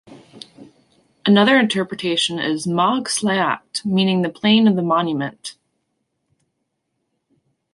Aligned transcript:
Another 1.27 1.59
interpretation 1.59 2.39
is 2.39 2.65
Magh 2.65 3.07
Sleacht 3.07 3.85
meaning 3.85 4.23
the 4.23 4.29
"Plain 4.31 4.67
of 4.67 4.75
the 4.75 4.81
Monument". 4.81 5.55